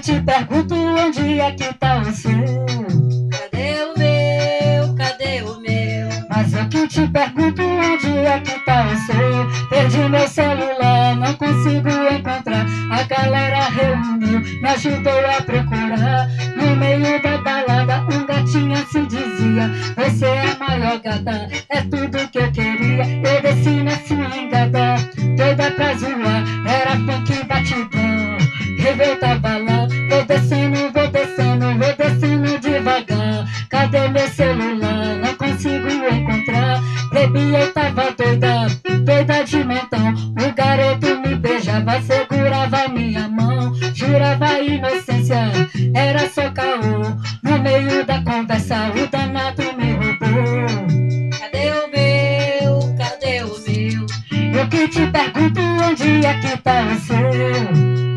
[0.00, 2.32] te pergunto onde é que tá o seu.
[3.30, 4.94] Cadê o meu?
[4.94, 6.08] Cadê o meu?
[6.30, 9.68] Mas eu que te pergunto onde é que tá o seu.
[9.68, 12.66] Perdi meu celular, não consigo encontrar.
[12.90, 16.28] A galera reuniu, me ajudou a procurar.
[16.56, 22.28] No meio da balada, um gatinho se dizia: Você é a maior gata, é tudo
[22.30, 23.04] que eu queria.
[23.04, 24.96] Eu desci na swingada,
[25.36, 26.44] doida pra zoar.
[26.66, 26.96] Era
[37.32, 38.66] Bebi, eu tava doida,
[39.04, 40.14] doida de mentão.
[40.38, 43.72] O garoto me beijava, segurava minha mão.
[43.94, 45.50] Jurava inocência,
[45.94, 47.16] era só caô.
[47.42, 51.30] No meio da conversa, o danado me roubou.
[51.38, 52.94] Cadê o meu?
[52.96, 54.06] Cadê o meu?
[54.60, 57.16] Eu que te pergunto onde é que tá o seu.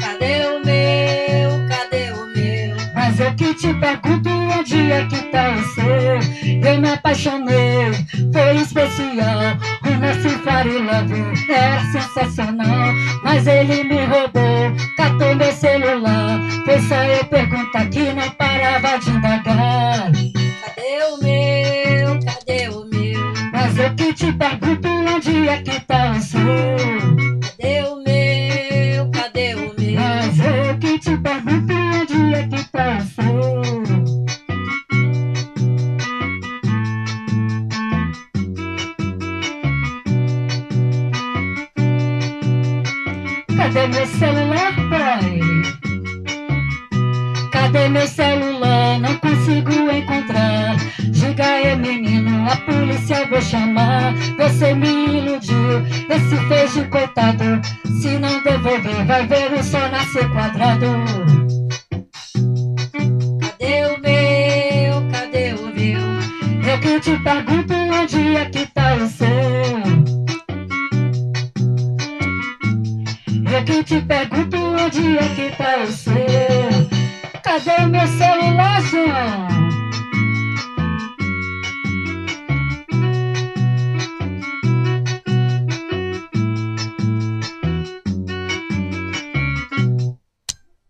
[0.00, 1.68] Cadê o meu?
[1.68, 2.76] Cadê o meu?
[2.94, 6.03] Mas eu que te pergunto onde é que tá o seu.
[6.44, 7.92] Eu me apaixonei,
[8.32, 9.56] foi especial.
[9.82, 12.92] O nosso fire love era sensacional.
[13.22, 16.38] Mas ele me roubou, catou meu celular.
[16.66, 20.12] Foi só eu perguntar que não parava de indagar.
[20.12, 22.20] Cadê o meu?
[22.20, 23.34] Cadê o meu?
[23.52, 26.83] Mas eu que te pergunto onde é que tá o seu.
[43.64, 45.40] Cadê meu celular, pai?
[47.50, 49.00] Cadê meu celular?
[49.00, 50.76] Não consigo encontrar.
[51.10, 54.12] Diga aí, menino, a polícia vou chamar.
[54.36, 55.80] Você me iludiu,
[56.10, 57.62] esse fez de coitado.
[58.02, 60.86] Se não devolver, vai ver o sol nascer quadrado.
[63.40, 65.10] Cadê o meu?
[65.10, 66.70] Cadê o meu?
[66.70, 68.73] Eu que te pergunto onde é que
[73.64, 76.14] que te pergunto onde é que tá o seu.
[77.42, 79.63] Cadê o meu celular, João?